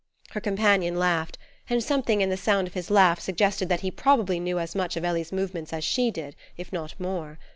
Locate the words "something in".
1.83-2.31